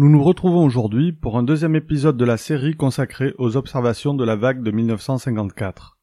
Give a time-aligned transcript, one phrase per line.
[0.00, 4.22] Nous nous retrouvons aujourd'hui pour un deuxième épisode de la série consacrée aux observations de
[4.22, 5.98] la vague de 1954.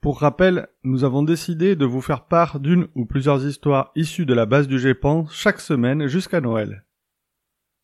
[0.00, 4.32] Pour rappel, nous avons décidé de vous faire part d'une ou plusieurs histoires issues de
[4.32, 6.86] la base du GEPAN chaque semaine jusqu'à Noël.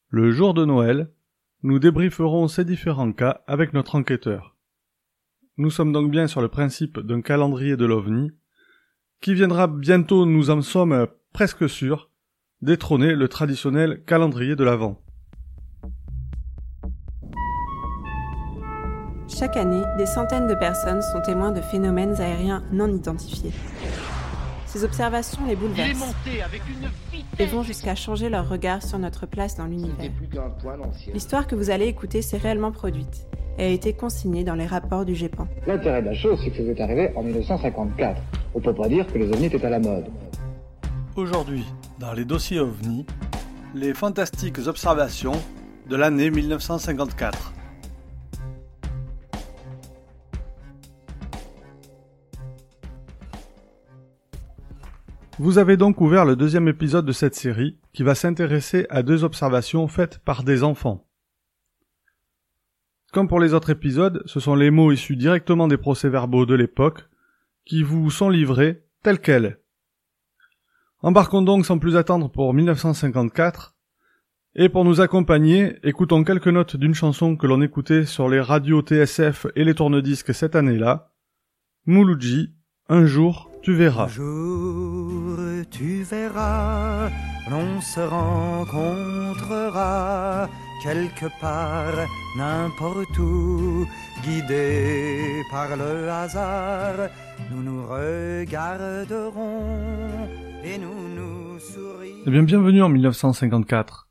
[0.09, 1.13] Le jour de Noël,
[1.63, 4.57] nous débrieferons ces différents cas avec notre enquêteur.
[5.59, 8.31] Nous sommes donc bien sur le principe d'un calendrier de l'OVNI,
[9.21, 12.10] qui viendra bientôt, nous en sommes presque sûrs,
[12.63, 15.01] détrôner le traditionnel calendrier de l'Avent.
[19.29, 23.53] Chaque année, des centaines de personnes sont témoins de phénomènes aériens non identifiés.
[24.67, 26.15] Ces observations les bouleversent
[27.39, 30.11] et vont jusqu'à changer leur regard sur notre place dans l'univers.
[31.15, 33.27] L'histoire que vous allez écouter s'est réellement produite
[33.59, 35.49] et a été consignée dans les rapports du GEPAN.
[35.67, 38.21] L'intérêt de la chose, c'est que vous êtes arrivé en 1954.
[38.55, 40.05] On peut pas dire que les ovnis étaient à la mode.
[41.17, 41.65] Aujourd'hui,
[42.01, 43.05] dans les dossiers OVNI,
[43.75, 45.35] les fantastiques observations
[45.87, 47.53] de l'année 1954.
[55.39, 59.23] Vous avez donc ouvert le deuxième épisode de cette série qui va s'intéresser à deux
[59.23, 61.07] observations faites par des enfants.
[63.13, 67.11] Comme pour les autres épisodes, ce sont les mots issus directement des procès-verbaux de l'époque
[67.67, 69.60] qui vous sont livrés tels quels.
[71.03, 73.75] Embarquons donc sans plus attendre pour 1954,
[74.55, 78.83] et pour nous accompagner, écoutons quelques notes d'une chanson que l'on écoutait sur les radios
[78.83, 81.13] TSF et les tourne-disques cette année-là,
[81.87, 82.53] Mouloudji,
[82.91, 84.05] Un jour tu verras.
[84.05, 85.39] Un jour
[85.71, 87.09] tu verras,
[87.51, 89.41] l'on se rencontrera
[90.83, 92.07] quelque part,
[92.37, 93.87] n'importe où,
[94.23, 97.09] guidés par le hasard,
[97.51, 98.51] nous nous regarderons
[100.65, 100.81] et.
[102.27, 104.09] Eh bien, bienvenue en 1954.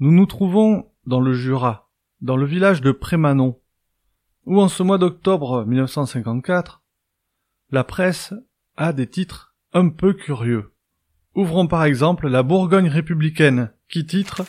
[0.00, 3.60] Nous nous trouvons dans le Jura, dans le village de Prémanon,
[4.44, 6.82] où en ce mois d'octobre 1954,
[7.70, 8.34] la presse
[8.76, 10.72] a des titres un peu curieux.
[11.34, 14.42] Ouvrons par exemple la Bourgogne républicaine, qui titre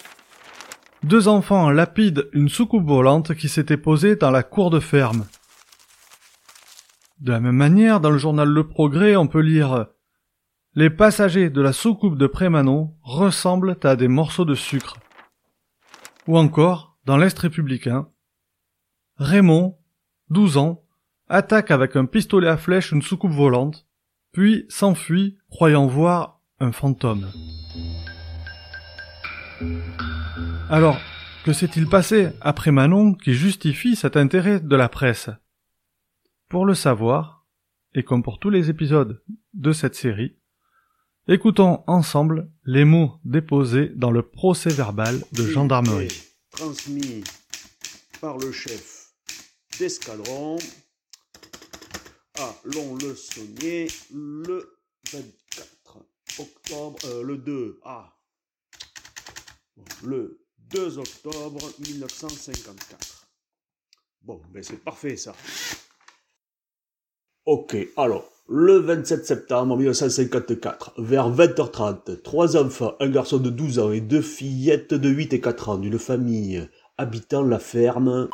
[1.04, 5.26] Deux enfants lapident une soucoupe volante qui s'était posée dans la cour de ferme.
[7.20, 9.88] De la même manière, dans le journal Le Progrès, on peut lire
[10.76, 14.98] Les passagers de la soucoupe de Prémanon ressemblent à des morceaux de sucre.
[16.26, 18.10] Ou encore, dans l'Est républicain,
[19.18, 19.78] Raymond,
[20.32, 20.84] 12 ans,
[21.30, 23.86] attaque avec un pistolet à flèche une soucoupe volante,
[24.32, 27.28] puis s'enfuit, croyant voir un fantôme.
[30.72, 30.98] Alors,
[31.46, 35.30] que s'est-il passé après Manon qui justifie cet intérêt de la presse?
[36.50, 37.46] Pour le savoir,
[37.94, 39.22] et comme pour tous les épisodes
[39.54, 40.36] de cette série,
[41.28, 46.24] écoutons ensemble les mots déposés dans le procès verbal de gendarmerie.
[46.52, 47.24] Transmis
[48.20, 49.14] par le chef
[49.80, 50.58] d'escadron
[52.40, 54.78] à Lon-le Saunier le
[55.12, 55.98] 24
[56.40, 58.14] octobre, euh, le 2, ah,
[60.04, 63.28] le 2 octobre 1954.
[64.22, 65.36] Bon, ben c'est parfait ça.
[67.46, 73.92] Ok, alors, le 27 septembre 1954, vers 20h30, trois enfants, un garçon de 12 ans
[73.92, 76.68] et deux fillettes de 8 et 4 ans d'une famille
[76.98, 78.28] habitant la ferme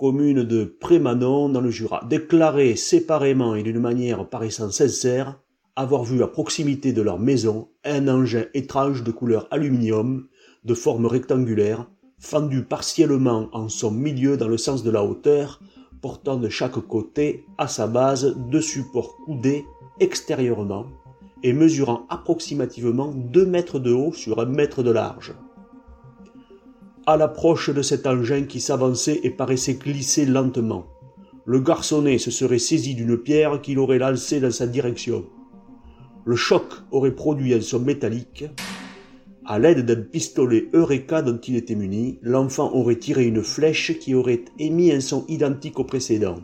[0.00, 5.38] commune de Prémanon dans le Jura, déclaraient séparément et d'une manière paraissant sincère
[5.76, 10.26] avoir vu à proximité de leur maison un engin étrange de couleur aluminium,
[10.64, 11.88] de forme rectangulaire,
[12.18, 15.60] fendu partiellement en son milieu dans le sens de la hauteur,
[16.00, 19.66] portant de chaque côté à sa base deux supports coudés
[20.00, 20.86] extérieurement
[21.42, 25.34] et mesurant approximativement 2 mètres de haut sur un mètre de large.
[27.06, 30.86] À l'approche de cet engin qui s'avançait et paraissait glisser lentement,
[31.46, 35.24] le garçonnet se serait saisi d'une pierre qu'il aurait lancée dans sa direction.
[36.24, 38.44] Le choc aurait produit un son métallique.
[39.50, 44.14] À l'aide d'un pistolet Eureka dont il était muni, l'enfant aurait tiré une flèche qui
[44.14, 46.36] aurait émis un son identique au précédent.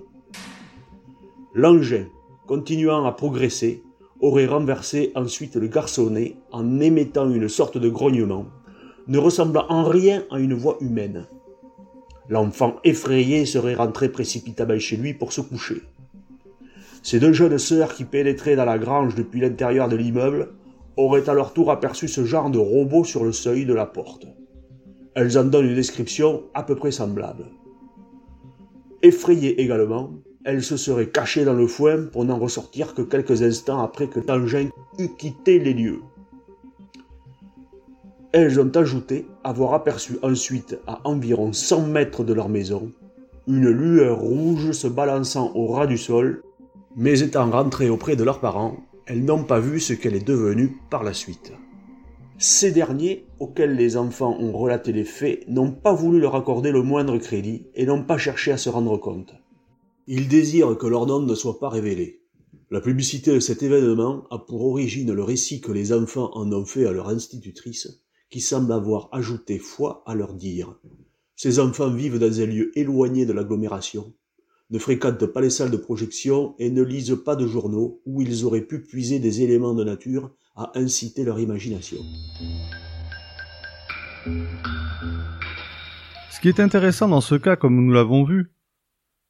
[1.55, 2.07] L'engin,
[2.49, 3.85] continuant à progresser,
[4.19, 8.47] aurait renversé ensuite le garçonnet en émettant une sorte de grognement,
[9.07, 11.29] ne ressemblant en rien à une voix humaine.
[12.29, 15.81] L'enfant effrayé serait rentré précipitamment chez lui pour se coucher.
[17.05, 20.49] Ses deux jeunes sœurs qui pénétraient dans la grange depuis l'intérieur de l'immeuble
[20.97, 24.27] auraient à leur tour aperçu ce genre de robot sur le seuil de la porte.
[25.15, 27.47] Elles en donnent une description à peu près semblable.
[29.03, 30.11] Effrayées également,
[30.45, 34.21] elles se seraient cachées dans le foin pour n'en ressortir que quelques instants après que
[34.21, 36.01] l'engin eût quitté les lieux.
[38.33, 42.93] elles ont ajouté avoir aperçu ensuite à environ 100 mètres de leur maison
[43.47, 46.43] une lueur rouge se balançant au ras du sol,
[46.97, 48.77] mais étant rentrées auprès de leurs parents,
[49.07, 51.53] elles n'ont pas vu ce qu'elle est devenue par la suite.
[52.39, 56.83] Ces derniers, auxquels les enfants ont relaté les faits, n'ont pas voulu leur accorder le
[56.83, 59.35] moindre crédit et n'ont pas cherché à se rendre compte.
[60.09, 62.21] Ils désirent que leur nom ne soit pas révélé.
[62.71, 66.65] La publicité de cet événement a pour origine le récit que les enfants en ont
[66.65, 70.79] fait à leur institutrice, qui semble avoir ajouté foi à leur dire.
[71.37, 74.13] Ces enfants vivent dans un lieu éloigné de l'agglomération,
[74.71, 78.45] ne fréquentent pas les salles de projection et ne lisent pas de journaux où ils
[78.45, 81.99] auraient pu puiser des éléments de nature à inciter leur imagination.
[86.31, 88.53] Ce qui est intéressant dans ce cas, comme nous l'avons vu,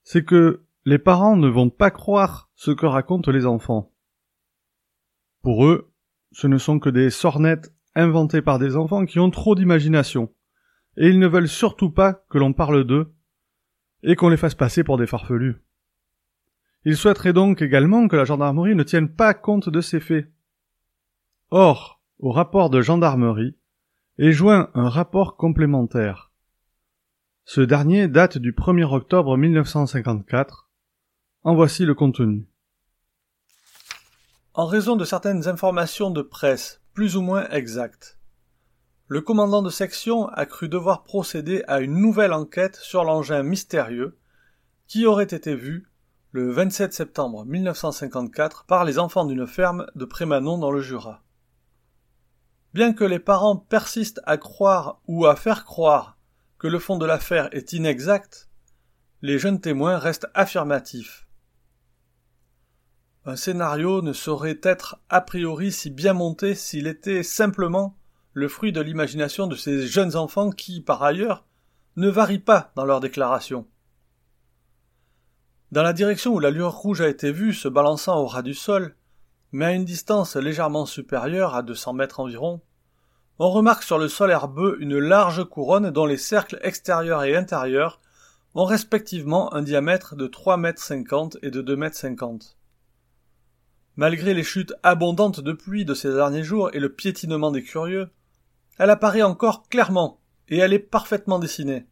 [0.02, 3.92] c'est que les parents ne vont pas croire ce que racontent les enfants.
[5.42, 5.90] Pour eux,
[6.32, 10.32] ce ne sont que des sornettes inventées par des enfants qui ont trop d'imagination,
[10.96, 13.12] et ils ne veulent surtout pas que l'on parle d'eux
[14.06, 15.56] et qu'on les fasse passer pour des farfelus.
[16.84, 20.30] Ils souhaiteraient donc également que la gendarmerie ne tienne pas compte de ces faits.
[21.50, 23.56] Or, au rapport de gendarmerie
[24.18, 26.30] est joint un rapport complémentaire.
[27.44, 30.70] Ce dernier date du 1er octobre 1954.
[31.42, 32.46] En voici le contenu.
[34.54, 38.15] En raison de certaines informations de presse plus ou moins exactes,
[39.08, 44.18] le commandant de section a cru devoir procéder à une nouvelle enquête sur l'engin mystérieux
[44.88, 45.88] qui aurait été vu
[46.32, 51.22] le 27 septembre 1954 par les enfants d'une ferme de Prémanon dans le Jura.
[52.74, 56.18] Bien que les parents persistent à croire ou à faire croire
[56.58, 58.48] que le fond de l'affaire est inexact,
[59.22, 61.26] les jeunes témoins restent affirmatifs.
[63.24, 67.96] Un scénario ne saurait être a priori si bien monté s'il était simplement
[68.36, 71.46] le fruit de l'imagination de ces jeunes enfants qui, par ailleurs,
[71.96, 73.66] ne varient pas dans leurs déclarations.
[75.72, 78.52] Dans la direction où la lueur rouge a été vue se balançant au ras du
[78.52, 78.94] sol,
[79.52, 82.60] mais à une distance légèrement supérieure à 200 mètres environ,
[83.38, 88.02] on remarque sur le sol herbeux une large couronne dont les cercles extérieurs et intérieurs
[88.54, 92.58] ont respectivement un diamètre de 3 mètres 50 et de 2 mètres 50.
[93.96, 98.10] Malgré les chutes abondantes de pluie de ces derniers jours et le piétinement des curieux,
[98.78, 101.87] elle apparaît encore clairement, et elle est parfaitement dessinée.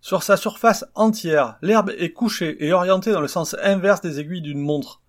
[0.00, 4.42] Sur sa surface entière, l'herbe est couchée et orientée dans le sens inverse des aiguilles
[4.42, 5.00] d'une montre.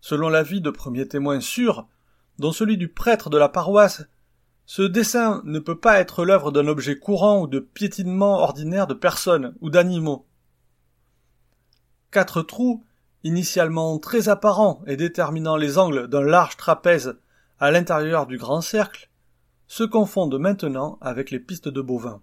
[0.00, 1.88] Selon l'avis de premiers témoins sûrs,
[2.38, 4.04] dont celui du prêtre de la paroisse,
[4.64, 8.94] ce dessin ne peut pas être l'œuvre d'un objet courant ou de piétinement ordinaire de
[8.94, 10.26] personnes ou d'animaux.
[12.10, 12.84] Quatre trous,
[13.24, 17.18] initialement très apparents et déterminant les angles d'un large trapèze
[17.58, 19.10] à l'intérieur du grand cercle,
[19.66, 22.22] se confondent maintenant avec les pistes de bovins.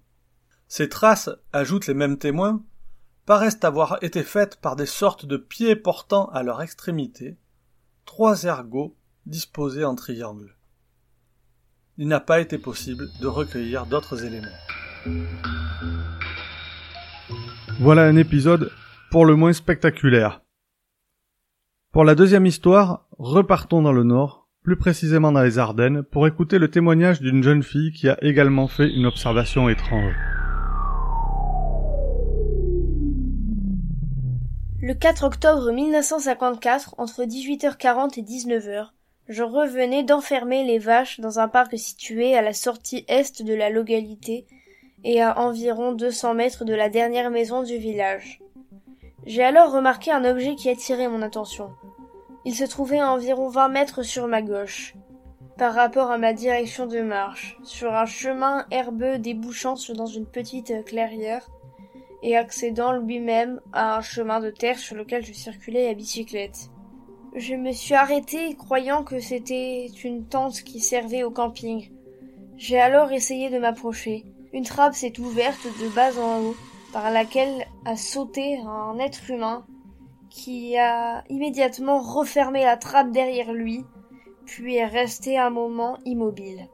[0.67, 2.63] Ces traces, ajoutent les mêmes témoins,
[3.25, 7.37] paraissent avoir été faites par des sortes de pieds portant à leur extrémité
[8.05, 8.95] trois ergots
[9.25, 10.55] disposés en triangle.
[11.97, 14.47] Il n'a pas été possible de recueillir d'autres éléments.
[17.79, 18.71] Voilà un épisode
[19.11, 20.41] pour le moins spectaculaire.
[21.91, 26.57] Pour la deuxième histoire, repartons dans le nord, plus précisément dans les Ardennes, pour écouter
[26.57, 30.15] le témoignage d'une jeune fille qui a également fait une observation étrange.
[34.81, 38.91] Le 4 octobre 1954, entre 18h40 et 19h,
[39.29, 43.69] je revenais d'enfermer les vaches dans un parc situé à la sortie est de la
[43.69, 44.45] localité
[45.03, 48.41] et à environ 200 mètres de la dernière maison du village.
[49.25, 51.69] J'ai alors remarqué un objet qui attirait mon attention.
[52.45, 54.95] Il se trouvait à environ 20 mètres sur ma gauche,
[55.57, 60.83] par rapport à ma direction de marche, sur un chemin herbeux débouchant dans une petite
[60.85, 61.47] clairière
[62.21, 66.69] et accédant lui-même à un chemin de terre sur lequel je circulais à bicyclette.
[67.35, 71.91] Je me suis arrêté croyant que c'était une tente qui servait au camping.
[72.57, 74.25] J'ai alors essayé de m'approcher.
[74.53, 76.55] Une trappe s'est ouverte de bas en haut,
[76.91, 79.65] par laquelle a sauté un être humain
[80.33, 83.85] qui a immédiatement refermé la trappe derrière lui,
[84.45, 86.67] puis est resté un moment immobile.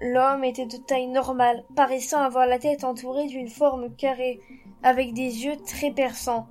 [0.00, 4.38] L'homme était de taille normale, paraissant avoir la tête entourée d'une forme carrée,
[4.84, 6.46] avec des yeux très perçants.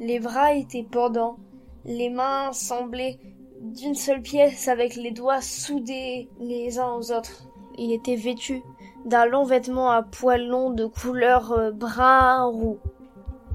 [0.00, 1.36] Les bras étaient pendants,
[1.84, 3.18] les mains semblaient
[3.60, 7.46] d'une seule pièce avec les doigts soudés les uns aux autres.
[7.76, 8.62] Il était vêtu
[9.04, 12.78] d'un long vêtement à poils longs de couleur euh, brun roux.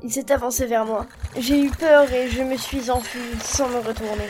[0.03, 1.05] Il s'est avancé vers moi.
[1.37, 4.29] J'ai eu peur et je me suis enfui sans me retourner.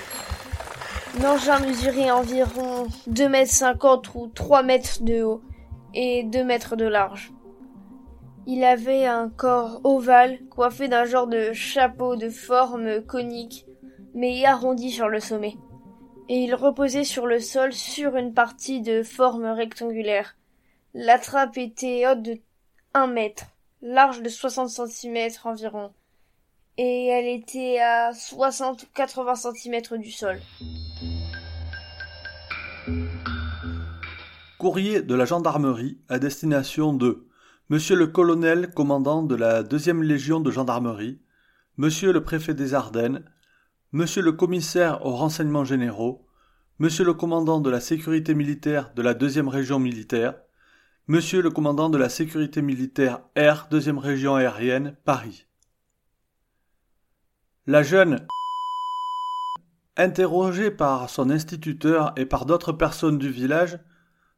[1.21, 5.41] L'engin mesurait environ 2 mètres 50 ou 3 mètres de haut
[5.93, 7.33] et 2 mètres de large.
[8.45, 13.65] Il avait un corps ovale coiffé d'un genre de chapeau de forme conique
[14.13, 15.55] mais arrondi sur le sommet.
[16.29, 20.35] Et il reposait sur le sol sur une partie de forme rectangulaire.
[20.93, 22.37] La trappe était haute de
[22.93, 23.45] 1 mètre,
[23.81, 25.91] large de 60 cm environ,
[26.77, 30.39] et elle était à 60 ou 80 cm du sol.
[34.57, 37.27] Courrier de la gendarmerie à destination de
[37.69, 41.19] Monsieur le colonel commandant de la deuxième légion de gendarmerie,
[41.75, 43.23] Monsieur le préfet des Ardennes,
[43.91, 46.25] Monsieur le commissaire aux renseignements généraux,
[46.79, 50.35] Monsieur le commandant de la sécurité militaire de la deuxième région militaire,
[51.09, 55.45] Monsieur le commandant de la sécurité militaire R, deuxième région aérienne, Paris.
[57.65, 58.27] La jeune
[59.95, 63.79] interrogée par son instituteur et par d'autres personnes du village,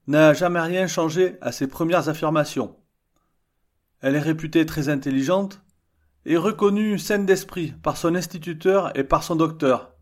[0.06, 2.76] n'a jamais rien changé à ses premières affirmations.
[4.02, 5.64] Elle est réputée très intelligente
[6.26, 9.96] et reconnue saine d'esprit par son instituteur et par son docteur.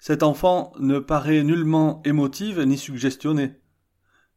[0.00, 3.60] Cette enfant ne paraît nullement émotive ni suggestionnée.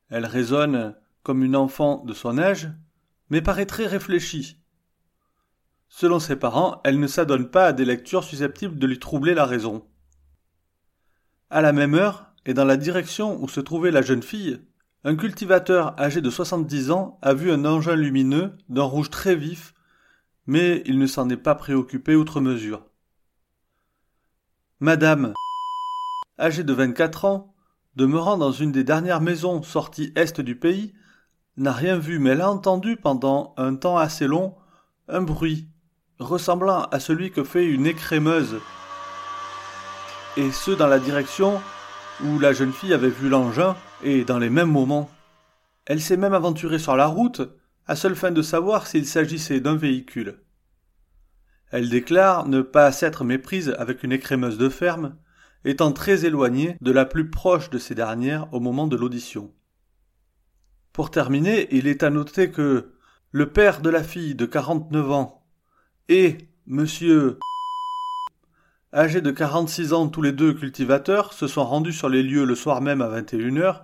[0.09, 2.69] Elle raisonne comme une enfant de son âge,
[3.29, 4.59] mais paraît très réfléchie.
[5.87, 9.45] Selon ses parents, elle ne s'adonne pas à des lectures susceptibles de lui troubler la
[9.45, 9.87] raison.
[11.49, 14.61] À la même heure, et dans la direction où se trouvait la jeune fille,
[15.03, 19.73] un cultivateur âgé de soixante-dix ans a vu un engin lumineux d'un rouge très vif,
[20.45, 22.85] mais il ne s'en est pas préoccupé outre mesure.
[24.79, 25.33] Madame,
[26.39, 27.53] âgée de vingt-quatre ans,
[27.96, 30.93] demeurant dans une des dernières maisons sorties est du pays,
[31.58, 34.55] n'a rien vu, mais elle a entendu pendant un temps assez long
[35.08, 35.67] un bruit
[36.19, 38.60] ressemblant à celui que fait une écrémeuse,
[40.38, 41.62] et ce dans la direction
[42.24, 45.10] où la jeune fille avait vu l'engin, et dans les mêmes moments.
[45.86, 47.41] Elle s'est même aventurée sur la route,
[47.88, 50.39] à seule fin de savoir s'il s'agissait d'un véhicule.
[51.72, 55.15] Elle déclare ne pas s'être méprise avec une écrémeuse de ferme,
[55.65, 59.51] étant très éloignée de la plus proche de ces dernières au moment de l'audition.
[60.93, 62.93] Pour terminer, il est à noter que
[63.31, 65.45] le père de la fille de 49 ans
[66.07, 67.37] et monsieur
[68.91, 72.55] Âgés de 46 ans tous les deux cultivateurs, se sont rendus sur les lieux le
[72.55, 73.83] soir même à 21 heures.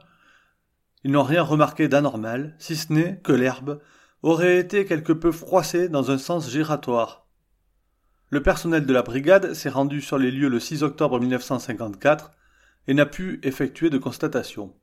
[1.04, 3.80] Ils n'ont rien remarqué d'anormal, si ce n'est que l'herbe
[4.24, 7.25] aurait été quelque peu froissée dans un sens giratoire.
[8.36, 12.34] Le personnel de la brigade s'est rendu sur les lieux le 6 octobre 1954
[12.86, 14.76] et n'a pu effectuer de constatation.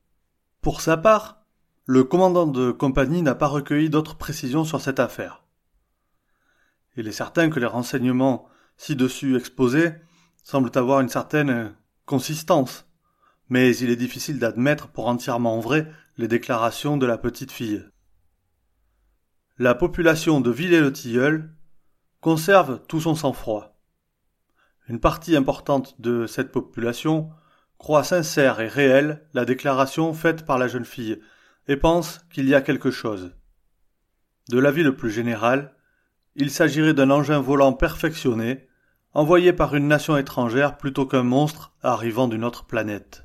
[0.62, 1.44] Pour sa part,
[1.84, 5.44] le commandant de compagnie n'a pas recueilli d'autres précisions sur cette affaire.
[6.96, 9.92] Il est certain que les renseignements ci-dessus exposés
[10.42, 11.74] semblent avoir une certaine
[12.06, 12.86] consistance,
[13.50, 17.84] mais il est difficile d'admettre pour entièrement vrai les déclarations de la petite fille.
[19.58, 21.54] La population de Villers-le-Tilleul
[22.22, 23.76] conserve tout son sang-froid.
[24.88, 27.30] Une partie importante de cette population
[27.78, 31.20] croit sincère et réelle la déclaration faite par la jeune fille
[31.66, 33.34] et pense qu'il y a quelque chose.
[34.50, 35.74] De l'avis le plus général,
[36.36, 38.68] il s'agirait d'un engin volant perfectionné
[39.14, 43.24] envoyé par une nation étrangère plutôt qu'un monstre arrivant d'une autre planète.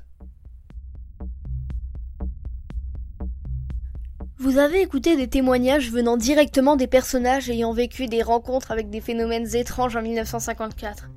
[4.40, 9.00] Vous avez écouté des témoignages venant directement des personnages ayant vécu des rencontres avec des
[9.00, 11.08] phénomènes étranges en 1954.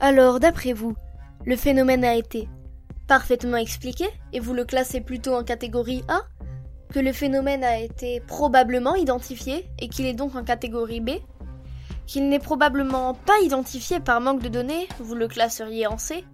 [0.00, 0.96] Alors, d'après vous,
[1.46, 2.48] le phénomène a été
[3.06, 6.22] parfaitement expliqué et vous le classez plutôt en catégorie A
[6.92, 11.10] Que le phénomène a été probablement identifié et qu'il est donc en catégorie B
[12.08, 16.24] qu'il n'est probablement pas identifié par manque de données, vous le classeriez en C,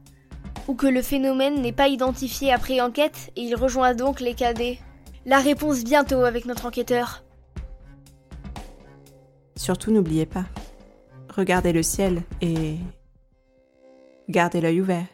[0.69, 4.79] ou que le phénomène n'est pas identifié après enquête et il rejoint donc les KD.
[5.27, 7.25] La réponse bientôt avec notre enquêteur.
[9.57, 10.45] Surtout n'oubliez pas,
[11.35, 12.77] regardez le ciel et
[14.29, 15.07] gardez l'œil ouvert.